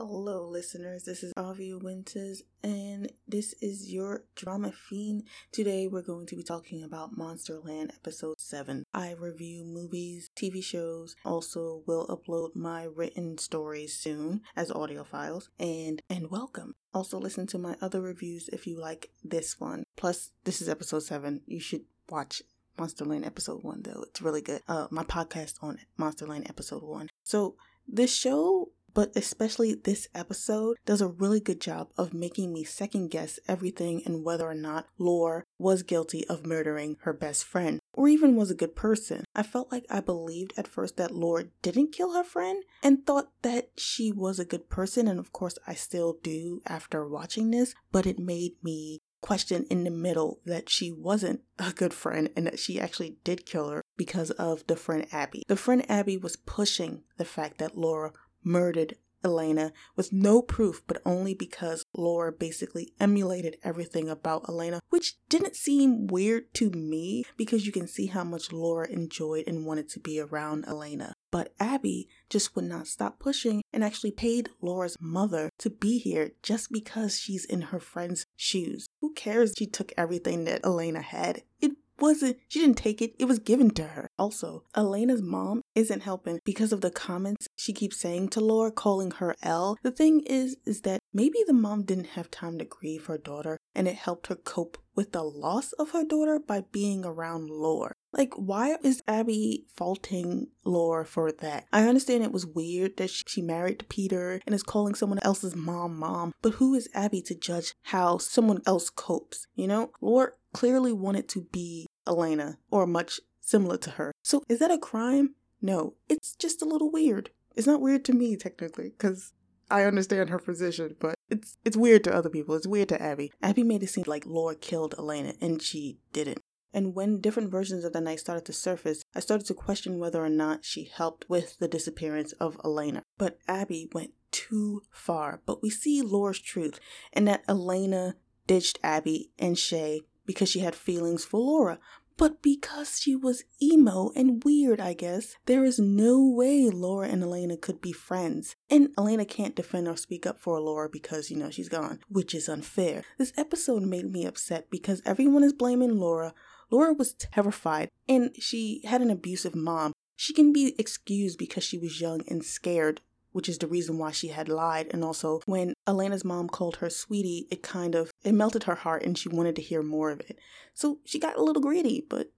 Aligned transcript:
Hello, 0.00 0.46
listeners. 0.46 1.02
This 1.02 1.24
is 1.24 1.32
Avia 1.36 1.76
Winters, 1.76 2.44
and 2.62 3.10
this 3.26 3.52
is 3.60 3.92
your 3.92 4.22
Drama 4.36 4.70
Fiend. 4.70 5.24
Today, 5.50 5.88
we're 5.88 6.02
going 6.02 6.26
to 6.26 6.36
be 6.36 6.44
talking 6.44 6.84
about 6.84 7.18
Monsterland 7.18 7.90
Episode 7.96 8.38
7. 8.38 8.84
I 8.94 9.16
review 9.18 9.64
movies, 9.64 10.30
TV 10.36 10.62
shows, 10.62 11.16
also 11.24 11.82
will 11.88 12.06
upload 12.06 12.54
my 12.54 12.84
written 12.84 13.38
stories 13.38 13.92
soon 13.92 14.42
as 14.54 14.70
audio 14.70 15.02
files, 15.02 15.50
and 15.58 16.00
and 16.08 16.30
welcome. 16.30 16.76
Also, 16.94 17.18
listen 17.18 17.48
to 17.48 17.58
my 17.58 17.74
other 17.80 18.00
reviews 18.00 18.48
if 18.52 18.68
you 18.68 18.78
like 18.80 19.10
this 19.24 19.58
one. 19.58 19.82
Plus, 19.96 20.30
this 20.44 20.62
is 20.62 20.68
Episode 20.68 21.02
7. 21.02 21.40
You 21.44 21.58
should 21.58 21.86
watch 22.08 22.40
Monsterland 22.78 23.26
Episode 23.26 23.64
1, 23.64 23.82
though. 23.82 24.04
It's 24.06 24.22
really 24.22 24.42
good. 24.42 24.62
Uh, 24.68 24.86
my 24.92 25.02
podcast 25.02 25.54
on 25.60 25.80
Monsterland 25.98 26.48
Episode 26.48 26.84
1. 26.84 27.08
So, 27.24 27.56
this 27.88 28.14
show 28.14 28.70
but 28.98 29.12
especially 29.14 29.74
this 29.74 30.08
episode 30.12 30.76
does 30.84 31.00
a 31.00 31.06
really 31.06 31.38
good 31.38 31.60
job 31.60 31.88
of 31.96 32.12
making 32.12 32.52
me 32.52 32.64
second 32.64 33.12
guess 33.12 33.38
everything 33.46 34.02
and 34.04 34.24
whether 34.24 34.44
or 34.44 34.56
not 34.56 34.88
Laura 34.98 35.44
was 35.56 35.84
guilty 35.84 36.26
of 36.26 36.44
murdering 36.44 36.96
her 37.02 37.12
best 37.12 37.44
friend 37.44 37.78
or 37.92 38.08
even 38.08 38.34
was 38.34 38.50
a 38.50 38.56
good 38.56 38.74
person. 38.74 39.22
I 39.36 39.44
felt 39.44 39.70
like 39.70 39.86
I 39.88 40.00
believed 40.00 40.52
at 40.56 40.66
first 40.66 40.96
that 40.96 41.14
Laura 41.14 41.44
didn't 41.62 41.92
kill 41.92 42.12
her 42.14 42.24
friend 42.24 42.64
and 42.82 43.06
thought 43.06 43.30
that 43.42 43.70
she 43.76 44.10
was 44.10 44.40
a 44.40 44.44
good 44.44 44.68
person, 44.68 45.06
and 45.06 45.20
of 45.20 45.32
course 45.32 45.58
I 45.64 45.74
still 45.74 46.18
do 46.20 46.60
after 46.66 47.06
watching 47.06 47.52
this, 47.52 47.76
but 47.92 48.04
it 48.04 48.18
made 48.18 48.54
me 48.64 48.98
question 49.20 49.64
in 49.70 49.84
the 49.84 49.90
middle 49.90 50.40
that 50.44 50.68
she 50.68 50.92
wasn't 50.92 51.40
a 51.58 51.72
good 51.72 51.92
friend 51.92 52.30
and 52.36 52.46
that 52.46 52.58
she 52.58 52.80
actually 52.80 53.16
did 53.24 53.46
kill 53.46 53.68
her 53.70 53.82
because 53.96 54.30
of 54.32 54.66
the 54.66 54.76
friend 54.76 55.06
Abby. 55.12 55.42
The 55.48 55.56
friend 55.56 55.88
Abby 55.90 56.16
was 56.16 56.36
pushing 56.36 57.02
the 57.16 57.24
fact 57.24 57.58
that 57.58 57.76
Laura 57.76 58.12
murdered 58.42 58.96
Elena 59.24 59.72
with 59.96 60.12
no 60.12 60.42
proof, 60.42 60.82
but 60.86 61.02
only 61.04 61.34
because 61.34 61.84
Laura 61.94 62.32
basically 62.32 62.92
emulated 63.00 63.56
everything 63.62 64.08
about 64.08 64.48
Elena, 64.48 64.80
which 64.90 65.16
didn't 65.28 65.56
seem 65.56 66.06
weird 66.06 66.52
to 66.54 66.70
me 66.70 67.24
because 67.36 67.66
you 67.66 67.72
can 67.72 67.86
see 67.86 68.06
how 68.06 68.24
much 68.24 68.52
Laura 68.52 68.88
enjoyed 68.88 69.44
and 69.46 69.66
wanted 69.66 69.88
to 69.90 70.00
be 70.00 70.20
around 70.20 70.66
Elena. 70.66 71.12
But 71.30 71.52
Abby 71.60 72.08
just 72.30 72.54
would 72.56 72.64
not 72.64 72.86
stop 72.86 73.18
pushing 73.18 73.62
and 73.72 73.84
actually 73.84 74.12
paid 74.12 74.48
Laura's 74.62 74.96
mother 75.00 75.50
to 75.58 75.68
be 75.68 75.98
here 75.98 76.32
just 76.42 76.72
because 76.72 77.18
she's 77.18 77.44
in 77.44 77.62
her 77.62 77.80
friend's 77.80 78.24
shoes. 78.36 78.86
Who 79.00 79.12
cares? 79.12 79.52
She 79.58 79.66
took 79.66 79.92
everything 79.96 80.44
that 80.44 80.64
Elena 80.64 81.02
had. 81.02 81.42
It 81.60 81.72
wasn't 82.00 82.36
she 82.48 82.60
didn't 82.60 82.78
take 82.78 83.02
it 83.02 83.14
it 83.18 83.26
was 83.26 83.38
given 83.38 83.70
to 83.70 83.84
her. 83.84 84.08
Also 84.18 84.64
elena's 84.74 85.22
mom 85.22 85.62
isn't 85.74 86.02
helping 86.02 86.40
because 86.44 86.72
of 86.72 86.80
the 86.80 86.90
comments 86.90 87.46
she 87.56 87.72
keeps 87.72 87.98
saying 87.98 88.28
to 88.28 88.40
laura 88.40 88.70
calling 88.70 89.10
her 89.12 89.34
l. 89.42 89.76
The 89.82 89.90
thing 89.90 90.20
is 90.26 90.56
is 90.64 90.82
that 90.82 91.00
maybe 91.12 91.38
the 91.46 91.52
mom 91.52 91.82
didn't 91.82 92.16
have 92.16 92.30
time 92.30 92.58
to 92.58 92.64
grieve 92.64 93.06
her 93.06 93.18
daughter 93.18 93.58
and 93.74 93.88
it 93.88 93.96
helped 93.96 94.28
her 94.28 94.36
cope 94.36 94.78
with 94.98 95.12
the 95.12 95.22
loss 95.22 95.72
of 95.74 95.92
her 95.92 96.02
daughter 96.02 96.40
by 96.40 96.60
being 96.72 97.04
around 97.04 97.48
Laura. 97.48 97.92
like, 98.12 98.34
why 98.34 98.76
is 98.82 99.00
Abby 99.06 99.64
faulting 99.72 100.48
Laura 100.64 101.06
for 101.06 101.30
that? 101.30 101.66
I 101.72 101.86
understand 101.86 102.24
it 102.24 102.32
was 102.32 102.44
weird 102.44 102.96
that 102.96 103.08
she 103.08 103.40
married 103.40 103.86
Peter 103.88 104.40
and 104.44 104.56
is 104.56 104.64
calling 104.64 104.96
someone 104.96 105.20
else's 105.22 105.54
mom 105.54 105.96
mom, 105.96 106.32
but 106.42 106.54
who 106.54 106.74
is 106.74 106.88
Abby 106.94 107.22
to 107.22 107.36
judge 107.36 107.74
how 107.82 108.18
someone 108.18 108.60
else 108.66 108.90
copes? 108.90 109.46
You 109.54 109.68
know, 109.68 109.92
Laura 110.00 110.32
clearly 110.52 110.92
wanted 110.92 111.28
to 111.28 111.42
be 111.52 111.86
Elena 112.04 112.58
or 112.68 112.84
much 112.84 113.20
similar 113.40 113.76
to 113.76 113.90
her. 113.90 114.10
So 114.24 114.42
is 114.48 114.58
that 114.58 114.72
a 114.72 114.78
crime? 114.78 115.36
No, 115.62 115.94
it's 116.08 116.34
just 116.34 116.60
a 116.60 116.64
little 116.64 116.90
weird. 116.90 117.30
It's 117.54 117.68
not 117.68 117.80
weird 117.80 118.04
to 118.06 118.12
me 118.12 118.34
technically 118.34 118.88
because 118.98 119.32
I 119.70 119.84
understand 119.84 120.30
her 120.30 120.38
position, 120.38 120.96
but 120.98 121.14
it's 121.28 121.56
it's 121.64 121.76
weird 121.76 122.04
to 122.04 122.14
other 122.14 122.30
people. 122.30 122.54
It's 122.54 122.66
weird 122.66 122.88
to 122.90 123.02
Abby. 123.02 123.32
Abby 123.42 123.62
made 123.62 123.82
it 123.82 123.88
seem 123.88 124.04
like 124.06 124.26
Laura 124.26 124.54
killed 124.54 124.94
Elena 124.98 125.34
and 125.40 125.60
she 125.60 125.98
didn't. 126.12 126.40
And 126.72 126.94
when 126.94 127.20
different 127.20 127.50
versions 127.50 127.84
of 127.84 127.92
the 127.92 128.00
night 128.00 128.20
started 128.20 128.44
to 128.46 128.52
surface, 128.52 129.02
I 129.14 129.20
started 129.20 129.46
to 129.46 129.54
question 129.54 129.98
whether 129.98 130.22
or 130.22 130.28
not 130.28 130.64
she 130.64 130.84
helped 130.84 131.28
with 131.28 131.58
the 131.58 131.68
disappearance 131.68 132.32
of 132.32 132.60
Elena. 132.64 133.02
But 133.16 133.38
Abby 133.48 133.88
went 133.92 134.12
too 134.30 134.82
far. 134.90 135.40
But 135.46 135.62
we 135.62 135.70
see 135.70 136.02
Laura's 136.02 136.40
truth, 136.40 136.78
and 137.12 137.26
that 137.26 137.44
Elena 137.48 138.16
ditched 138.46 138.78
Abby 138.82 139.30
and 139.38 139.58
Shay 139.58 140.02
because 140.26 140.50
she 140.50 140.60
had 140.60 140.74
feelings 140.74 141.24
for 141.24 141.40
Laura. 141.40 141.78
But 142.18 142.42
because 142.42 143.00
she 143.00 143.14
was 143.14 143.44
emo 143.62 144.10
and 144.16 144.42
weird, 144.42 144.80
I 144.80 144.92
guess, 144.92 145.36
there 145.46 145.64
is 145.64 145.78
no 145.78 146.20
way 146.28 146.68
Laura 146.68 147.06
and 147.06 147.22
Elena 147.22 147.56
could 147.56 147.80
be 147.80 147.92
friends. 147.92 148.56
And 148.68 148.88
Elena 148.98 149.24
can't 149.24 149.54
defend 149.54 149.86
or 149.86 149.96
speak 149.96 150.26
up 150.26 150.40
for 150.40 150.60
Laura 150.60 150.88
because, 150.88 151.30
you 151.30 151.36
know, 151.36 151.48
she's 151.48 151.68
gone, 151.68 152.00
which 152.08 152.34
is 152.34 152.48
unfair. 152.48 153.04
This 153.18 153.32
episode 153.36 153.84
made 153.84 154.10
me 154.10 154.26
upset 154.26 154.68
because 154.68 155.00
everyone 155.06 155.44
is 155.44 155.52
blaming 155.52 155.96
Laura. 155.96 156.34
Laura 156.72 156.92
was 156.92 157.14
terrified 157.14 157.88
and 158.08 158.34
she 158.40 158.82
had 158.84 159.00
an 159.00 159.10
abusive 159.10 159.54
mom. 159.54 159.92
She 160.16 160.32
can 160.32 160.52
be 160.52 160.74
excused 160.76 161.38
because 161.38 161.62
she 161.62 161.78
was 161.78 162.00
young 162.00 162.22
and 162.28 162.44
scared 162.44 163.00
which 163.38 163.48
is 163.48 163.58
the 163.58 163.68
reason 163.68 163.98
why 163.98 164.10
she 164.10 164.26
had 164.26 164.48
lied. 164.48 164.88
And 164.90 165.04
also, 165.04 165.40
when 165.46 165.72
Elena's 165.86 166.24
mom 166.24 166.48
called 166.48 166.78
her 166.78 166.90
sweetie, 166.90 167.46
it 167.52 167.62
kind 167.62 167.94
of 167.94 168.10
it 168.24 168.32
melted 168.32 168.64
her 168.64 168.74
heart, 168.74 169.04
and 169.04 169.16
she 169.16 169.28
wanted 169.28 169.54
to 169.54 169.62
hear 169.62 169.80
more 169.80 170.10
of 170.10 170.18
it. 170.18 170.40
So 170.74 170.98
she 171.04 171.20
got 171.20 171.36
a 171.36 171.42
little 171.44 171.62
greedy. 171.62 172.04
But 172.10 172.32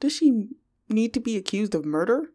does 0.00 0.12
she 0.12 0.48
need 0.90 1.14
to 1.14 1.20
be 1.20 1.38
accused 1.38 1.74
of 1.74 1.86
murder? 1.86 2.26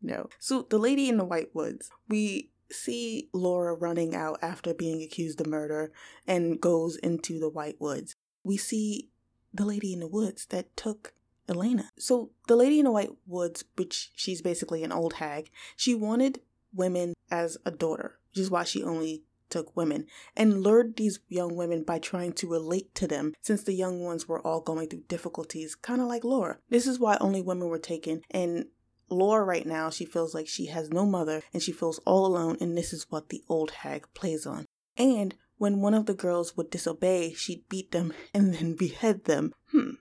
No. 0.00 0.30
So 0.38 0.62
the 0.62 0.78
lady 0.78 1.10
in 1.10 1.18
the 1.18 1.26
White 1.26 1.54
Woods, 1.54 1.90
we 2.08 2.52
see 2.72 3.28
Laura 3.34 3.74
running 3.74 4.14
out 4.14 4.38
after 4.40 4.72
being 4.72 5.02
accused 5.02 5.38
of 5.38 5.46
murder 5.46 5.92
and 6.26 6.58
goes 6.58 6.96
into 6.96 7.38
the 7.38 7.50
White 7.50 7.78
Woods. 7.78 8.16
We 8.44 8.56
see 8.56 9.10
the 9.52 9.66
lady 9.66 9.92
in 9.92 10.00
the 10.00 10.08
woods 10.08 10.46
that 10.46 10.74
took 10.74 11.12
Elena. 11.46 11.90
So 11.98 12.30
the 12.46 12.56
lady 12.56 12.78
in 12.78 12.86
the 12.86 12.92
White 12.92 13.12
Woods, 13.26 13.62
which 13.76 14.10
she's 14.16 14.40
basically 14.40 14.82
an 14.84 14.92
old 14.92 15.12
hag, 15.14 15.50
she 15.76 15.94
wanted 15.94 16.40
women 16.72 17.12
as 17.30 17.58
a 17.64 17.70
daughter, 17.70 18.18
which 18.30 18.40
is 18.40 18.50
why 18.50 18.64
she 18.64 18.82
only 18.82 19.24
took 19.50 19.74
women, 19.76 20.06
and 20.36 20.62
lured 20.62 20.96
these 20.96 21.20
young 21.28 21.56
women 21.56 21.82
by 21.82 21.98
trying 21.98 22.32
to 22.34 22.48
relate 22.48 22.94
to 22.94 23.06
them 23.06 23.34
since 23.40 23.62
the 23.62 23.72
young 23.72 24.02
ones 24.02 24.28
were 24.28 24.40
all 24.46 24.60
going 24.60 24.88
through 24.88 25.04
difficulties, 25.08 25.74
kind 25.74 26.00
of 26.00 26.06
like 26.06 26.24
Laura. 26.24 26.58
This 26.68 26.86
is 26.86 26.98
why 26.98 27.16
only 27.20 27.40
women 27.40 27.68
were 27.68 27.78
taken, 27.78 28.22
and 28.30 28.66
Laura 29.10 29.44
right 29.44 29.66
now, 29.66 29.90
she 29.90 30.04
feels 30.04 30.34
like 30.34 30.46
she 30.46 30.66
has 30.66 30.90
no 30.90 31.06
mother 31.06 31.42
and 31.52 31.62
she 31.62 31.72
feels 31.72 31.98
all 32.00 32.26
alone, 32.26 32.56
and 32.60 32.76
this 32.76 32.92
is 32.92 33.10
what 33.10 33.30
the 33.30 33.42
old 33.48 33.70
hag 33.70 34.06
plays 34.14 34.46
on. 34.46 34.66
And 34.96 35.34
when 35.56 35.80
one 35.80 35.94
of 35.94 36.06
the 36.06 36.14
girls 36.14 36.56
would 36.56 36.70
disobey, 36.70 37.32
she'd 37.32 37.68
beat 37.68 37.92
them 37.92 38.12
and 38.34 38.54
then 38.54 38.74
behead 38.74 39.24
them. 39.24 39.52
Hmm. 39.70 39.92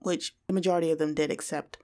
Which 0.00 0.36
the 0.46 0.52
majority 0.52 0.90
of 0.90 0.98
them 0.98 1.14
did, 1.14 1.30
except 1.30 1.78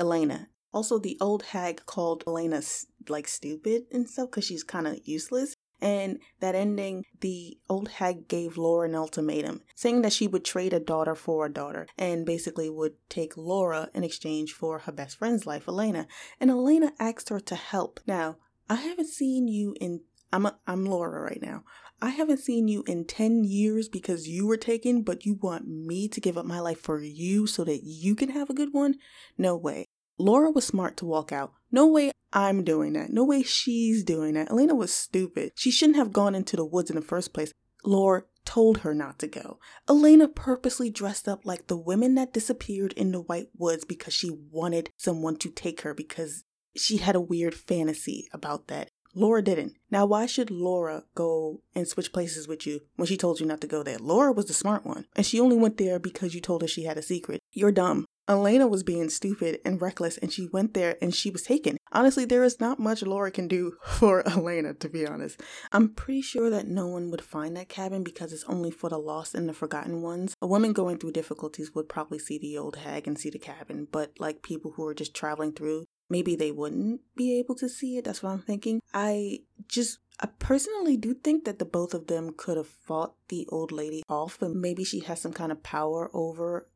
Elena. 0.00 0.48
Also, 0.74 0.98
the 0.98 1.16
old 1.20 1.44
hag 1.44 1.86
called 1.86 2.24
Elena 2.26 2.60
like 3.08 3.28
stupid 3.28 3.84
and 3.92 4.08
stuff 4.08 4.30
because 4.30 4.44
she's 4.44 4.64
kind 4.64 4.88
of 4.88 4.98
useless. 5.04 5.54
And 5.80 6.18
that 6.40 6.54
ending, 6.54 7.04
the 7.20 7.58
old 7.68 7.88
hag 7.88 8.26
gave 8.26 8.56
Laura 8.56 8.88
an 8.88 8.94
ultimatum, 8.94 9.62
saying 9.74 10.02
that 10.02 10.12
she 10.12 10.26
would 10.26 10.44
trade 10.44 10.72
a 10.72 10.80
daughter 10.80 11.14
for 11.14 11.46
a 11.46 11.52
daughter 11.52 11.86
and 11.96 12.26
basically 12.26 12.68
would 12.68 12.94
take 13.08 13.36
Laura 13.36 13.88
in 13.94 14.02
exchange 14.02 14.52
for 14.52 14.80
her 14.80 14.92
best 14.92 15.18
friend's 15.18 15.46
life, 15.46 15.68
Elena. 15.68 16.06
And 16.40 16.50
Elena 16.50 16.92
asked 16.98 17.28
her 17.28 17.40
to 17.40 17.54
help. 17.54 18.00
Now, 18.06 18.36
I 18.68 18.76
haven't 18.76 19.08
seen 19.08 19.46
you 19.46 19.76
in 19.80 20.00
I'm 20.32 20.46
a, 20.46 20.58
I'm 20.66 20.84
Laura 20.84 21.20
right 21.20 21.40
now. 21.40 21.62
I 22.02 22.10
haven't 22.10 22.40
seen 22.40 22.66
you 22.66 22.82
in 22.88 23.04
10 23.04 23.44
years 23.44 23.88
because 23.88 24.26
you 24.26 24.48
were 24.48 24.56
taken, 24.56 25.02
but 25.02 25.24
you 25.24 25.34
want 25.34 25.68
me 25.68 26.08
to 26.08 26.20
give 26.20 26.36
up 26.36 26.44
my 26.44 26.58
life 26.58 26.80
for 26.80 27.00
you 27.00 27.46
so 27.46 27.62
that 27.62 27.84
you 27.84 28.16
can 28.16 28.30
have 28.30 28.50
a 28.50 28.54
good 28.54 28.72
one? 28.72 28.96
No 29.38 29.56
way. 29.56 29.86
Laura 30.18 30.50
was 30.50 30.64
smart 30.64 30.96
to 30.98 31.04
walk 31.04 31.32
out. 31.32 31.52
No 31.70 31.86
way 31.86 32.12
I'm 32.32 32.64
doing 32.64 32.92
that. 32.94 33.10
No 33.10 33.24
way 33.24 33.42
she's 33.42 34.02
doing 34.04 34.34
that. 34.34 34.50
Elena 34.50 34.74
was 34.74 34.92
stupid. 34.92 35.52
She 35.54 35.70
shouldn't 35.70 35.96
have 35.96 36.12
gone 36.12 36.34
into 36.34 36.56
the 36.56 36.64
woods 36.64 36.90
in 36.90 36.96
the 36.96 37.02
first 37.02 37.32
place. 37.32 37.52
Laura 37.84 38.24
told 38.44 38.78
her 38.78 38.94
not 38.94 39.18
to 39.20 39.26
go. 39.26 39.58
Elena 39.88 40.28
purposely 40.28 40.90
dressed 40.90 41.28
up 41.28 41.44
like 41.44 41.66
the 41.66 41.76
women 41.76 42.14
that 42.14 42.32
disappeared 42.32 42.92
in 42.94 43.12
the 43.12 43.20
White 43.20 43.48
Woods 43.56 43.84
because 43.84 44.12
she 44.12 44.30
wanted 44.50 44.90
someone 44.96 45.36
to 45.36 45.50
take 45.50 45.82
her 45.82 45.94
because 45.94 46.44
she 46.76 46.98
had 46.98 47.14
a 47.14 47.20
weird 47.20 47.54
fantasy 47.54 48.28
about 48.32 48.68
that. 48.68 48.90
Laura 49.14 49.42
didn't. 49.42 49.74
Now, 49.90 50.06
why 50.06 50.26
should 50.26 50.50
Laura 50.50 51.04
go 51.14 51.62
and 51.74 51.86
switch 51.86 52.12
places 52.12 52.48
with 52.48 52.66
you 52.66 52.80
when 52.96 53.06
she 53.06 53.16
told 53.16 53.38
you 53.38 53.46
not 53.46 53.60
to 53.60 53.68
go 53.68 53.84
there? 53.84 53.98
Laura 53.98 54.32
was 54.32 54.46
the 54.46 54.54
smart 54.54 54.84
one, 54.84 55.06
and 55.14 55.24
she 55.24 55.38
only 55.38 55.56
went 55.56 55.76
there 55.76 56.00
because 56.00 56.34
you 56.34 56.40
told 56.40 56.62
her 56.62 56.68
she 56.68 56.82
had 56.82 56.98
a 56.98 57.02
secret. 57.02 57.40
You're 57.52 57.70
dumb. 57.70 58.06
Elena 58.26 58.66
was 58.66 58.82
being 58.82 59.10
stupid 59.10 59.60
and 59.64 59.82
reckless, 59.82 60.16
and 60.18 60.32
she 60.32 60.46
went 60.46 60.74
there 60.74 60.96
and 61.02 61.14
she 61.14 61.30
was 61.30 61.42
taken. 61.42 61.76
Honestly, 61.92 62.24
there 62.24 62.42
is 62.42 62.58
not 62.58 62.78
much 62.78 63.02
Laura 63.02 63.30
can 63.30 63.48
do 63.48 63.76
for 63.84 64.26
Elena, 64.28 64.74
to 64.74 64.88
be 64.88 65.06
honest. 65.06 65.40
I'm 65.72 65.90
pretty 65.90 66.22
sure 66.22 66.50
that 66.50 66.66
no 66.66 66.86
one 66.86 67.10
would 67.10 67.22
find 67.22 67.56
that 67.56 67.68
cabin 67.68 68.02
because 68.02 68.32
it's 68.32 68.44
only 68.44 68.70
for 68.70 68.88
the 68.88 68.98
lost 68.98 69.34
and 69.34 69.48
the 69.48 69.52
forgotten 69.52 70.02
ones. 70.02 70.34
A 70.40 70.46
woman 70.46 70.72
going 70.72 70.98
through 70.98 71.12
difficulties 71.12 71.74
would 71.74 71.88
probably 71.88 72.18
see 72.18 72.38
the 72.38 72.56
old 72.56 72.76
hag 72.76 73.06
and 73.06 73.18
see 73.18 73.30
the 73.30 73.38
cabin, 73.38 73.88
but 73.90 74.12
like 74.18 74.42
people 74.42 74.72
who 74.72 74.86
are 74.86 74.94
just 74.94 75.14
traveling 75.14 75.52
through, 75.52 75.84
maybe 76.08 76.34
they 76.34 76.50
wouldn't 76.50 77.00
be 77.16 77.38
able 77.38 77.54
to 77.56 77.68
see 77.68 77.98
it. 77.98 78.04
That's 78.04 78.22
what 78.22 78.30
I'm 78.30 78.42
thinking. 78.42 78.80
I 78.92 79.40
just 79.68 79.98
I 80.20 80.28
personally 80.38 80.96
do 80.96 81.12
think 81.12 81.44
that 81.44 81.58
the 81.58 81.64
both 81.64 81.92
of 81.92 82.06
them 82.06 82.34
could 82.36 82.56
have 82.56 82.68
fought 82.68 83.14
the 83.28 83.46
old 83.50 83.72
lady 83.72 84.02
off, 84.08 84.38
but 84.38 84.52
maybe 84.52 84.84
she 84.84 85.00
has 85.00 85.20
some 85.20 85.32
kind 85.32 85.50
of 85.50 85.62
power 85.62 86.10
over 86.14 86.68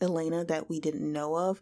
Elena 0.00 0.44
that 0.44 0.68
we 0.68 0.80
didn't 0.80 1.12
know 1.12 1.36
of. 1.36 1.60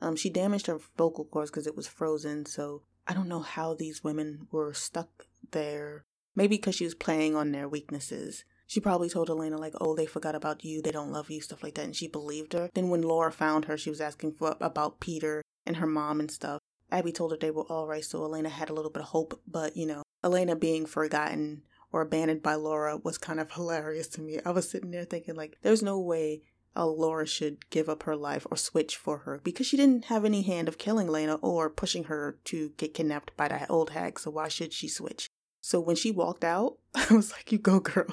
Um, 0.00 0.16
she 0.16 0.30
damaged 0.30 0.66
her 0.66 0.78
vocal 0.96 1.24
cords 1.24 1.50
because 1.50 1.66
it 1.66 1.76
was 1.76 1.86
frozen, 1.86 2.46
so 2.46 2.82
I 3.06 3.14
don't 3.14 3.28
know 3.28 3.40
how 3.40 3.74
these 3.74 4.04
women 4.04 4.46
were 4.50 4.74
stuck 4.74 5.26
there. 5.52 6.04
Maybe 6.34 6.56
because 6.56 6.74
she 6.74 6.84
was 6.84 6.94
playing 6.94 7.34
on 7.34 7.52
their 7.52 7.68
weaknesses. 7.68 8.44
She 8.66 8.80
probably 8.80 9.08
told 9.08 9.30
Elena, 9.30 9.56
like, 9.56 9.74
oh, 9.80 9.94
they 9.94 10.06
forgot 10.06 10.34
about 10.34 10.64
you, 10.64 10.82
they 10.82 10.90
don't 10.90 11.12
love 11.12 11.30
you, 11.30 11.40
stuff 11.40 11.62
like 11.62 11.74
that, 11.74 11.84
and 11.84 11.96
she 11.96 12.08
believed 12.08 12.52
her. 12.52 12.68
Then 12.74 12.90
when 12.90 13.02
Laura 13.02 13.30
found 13.30 13.66
her, 13.66 13.78
she 13.78 13.90
was 13.90 14.00
asking 14.00 14.32
for 14.32 14.56
about 14.60 15.00
Peter 15.00 15.42
and 15.64 15.76
her 15.76 15.86
mom 15.86 16.20
and 16.20 16.30
stuff. 16.30 16.60
Abby 16.90 17.12
told 17.12 17.30
her 17.30 17.36
they 17.36 17.50
were 17.50 17.66
alright, 17.70 18.04
so 18.04 18.22
Elena 18.24 18.48
had 18.48 18.70
a 18.70 18.74
little 18.74 18.90
bit 18.90 19.02
of 19.02 19.08
hope, 19.08 19.40
but 19.46 19.76
you 19.76 19.86
know, 19.86 20.02
Elena 20.22 20.56
being 20.56 20.84
forgotten 20.84 21.62
or 21.92 22.02
abandoned 22.02 22.42
by 22.42 22.54
Laura 22.54 22.96
was 22.96 23.18
kind 23.18 23.40
of 23.40 23.52
hilarious 23.52 24.08
to 24.08 24.20
me. 24.20 24.38
I 24.44 24.50
was 24.50 24.68
sitting 24.68 24.90
there 24.90 25.04
thinking, 25.04 25.36
like, 25.36 25.58
there's 25.62 25.82
no 25.82 25.98
way 25.98 26.42
uh, 26.76 26.86
Laura 26.86 27.26
should 27.26 27.68
give 27.70 27.88
up 27.88 28.02
her 28.04 28.16
life 28.16 28.46
or 28.50 28.56
switch 28.56 28.96
for 28.96 29.18
her 29.18 29.40
because 29.42 29.66
she 29.66 29.76
didn't 29.76 30.06
have 30.06 30.24
any 30.24 30.42
hand 30.42 30.68
of 30.68 30.78
killing 30.78 31.08
Lena 31.08 31.36
or 31.36 31.70
pushing 31.70 32.04
her 32.04 32.38
to 32.44 32.70
get 32.76 32.94
kidnapped 32.94 33.36
by 33.36 33.48
that 33.48 33.70
old 33.70 33.90
hag, 33.90 34.18
so 34.18 34.30
why 34.30 34.48
should 34.48 34.72
she 34.72 34.88
switch? 34.88 35.28
So 35.60 35.80
when 35.80 35.96
she 35.96 36.10
walked 36.10 36.44
out, 36.44 36.78
I 36.94 37.14
was 37.14 37.32
like, 37.32 37.50
you 37.50 37.58
go, 37.58 37.80
girl. 37.80 38.06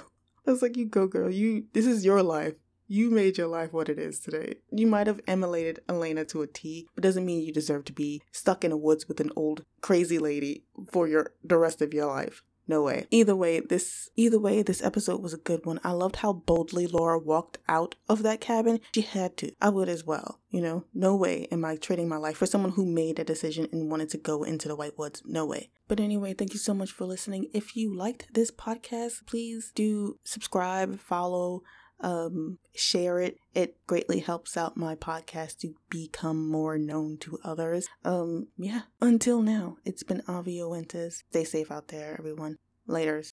I 0.48 0.52
was 0.52 0.62
like, 0.62 0.76
you 0.76 0.86
go, 0.86 1.08
girl. 1.08 1.30
You, 1.30 1.66
this 1.74 1.86
is 1.86 2.04
your 2.04 2.24
life. 2.24 2.56
You 2.88 3.10
made 3.10 3.38
your 3.38 3.48
life 3.48 3.72
what 3.72 3.90
it 3.90 3.98
is 3.98 4.20
today. 4.20 4.56
You 4.72 4.88
might 4.88 5.08
have 5.08 5.22
emulated 5.26 5.80
Elena 5.88 6.26
to 6.26 6.42
a 6.42 6.48
T, 6.48 6.88
but 6.94 7.04
doesn't 7.04 7.26
mean 7.26 7.42
you 7.42 7.54
deserve 7.54 7.86
to 7.86 7.94
be 7.94 8.22
stuck 8.32 8.64
in 8.64 8.72
the 8.72 8.78
woods 8.78 9.08
with 9.08 9.20
an 9.20 9.32
old 9.36 9.64
crazy 9.82 10.20
lady 10.20 10.66
for 10.92 11.08
your 11.08 11.32
the 11.44 11.58
rest 11.58 11.82
of 11.82 11.94
your 11.94 12.08
life. 12.08 12.44
No 12.68 12.82
way. 12.82 13.08
Either 13.12 13.36
way, 13.36 13.60
this 13.60 14.10
either 14.16 14.40
way, 14.40 14.62
this 14.62 14.84
episode 14.84 15.22
was 15.22 15.34
a 15.34 15.38
good 15.38 15.66
one. 15.66 15.80
I 15.84 15.92
loved 15.92 16.18
how 16.18 16.32
boldly 16.32 16.88
Laura 16.88 17.20
walked 17.20 17.58
out 17.68 17.96
of 18.08 18.24
that 18.24 18.40
cabin. 18.40 18.80
She 18.96 19.02
had 19.02 19.36
to. 19.38 19.52
I 19.62 19.70
would 19.70 19.90
as 19.90 20.06
well. 20.06 20.40
You 20.50 20.62
know, 20.62 20.86
no 20.94 21.16
way 21.16 21.48
am 21.52 21.66
I 21.66 21.76
trading 21.76 22.08
my 22.08 22.18
life 22.18 22.38
for 22.38 22.46
someone 22.46 22.72
who 22.72 22.86
made 22.86 23.20
a 23.20 23.24
decision 23.24 23.68
and 23.72 23.92
wanted 23.92 24.10
to 24.10 24.18
go 24.18 24.44
into 24.44 24.68
the 24.68 24.76
White 24.76 24.98
Woods. 24.98 25.22
No 25.26 25.46
way. 25.46 25.72
But 25.88 26.00
anyway, 26.00 26.34
thank 26.34 26.54
you 26.54 26.60
so 26.60 26.74
much 26.74 26.92
for 26.92 27.06
listening. 27.06 27.50
If 27.54 27.76
you 27.76 27.94
liked 27.94 28.34
this 28.34 28.52
podcast, 28.52 29.26
please 29.26 29.72
do 29.76 30.20
subscribe, 30.24 31.00
follow, 31.00 31.64
um, 32.00 32.60
share 32.76 33.20
it. 33.20 33.38
It 33.54 33.78
greatly 33.88 34.20
helps 34.20 34.58
out 34.58 34.76
my 34.78 34.96
podcast 34.96 35.60
to 35.60 35.76
become 35.90 36.50
more 36.50 36.78
known 36.78 37.18
to 37.22 37.40
others. 37.44 37.88
Um, 38.04 38.48
yeah. 38.58 38.82
Until 39.02 39.42
now, 39.42 39.78
it's 39.86 40.04
been 40.04 40.22
Avio 40.22 40.70
Winters. 40.72 41.24
Stay 41.30 41.44
safe 41.44 41.72
out 41.72 41.90
there, 41.90 42.16
everyone. 42.18 42.58
Laters. 42.88 43.22